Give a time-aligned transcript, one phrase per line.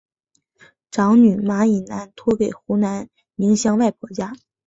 [0.89, 4.33] 长女马以南托给湖南宁乡外婆家。